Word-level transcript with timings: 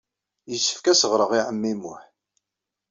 Yessefk 0.51 0.85
ad 0.87 0.95
as-ɣreɣ 0.97 1.31
i 1.37 1.39
ɛemmi 1.47 1.73
Muḥ. 1.81 2.01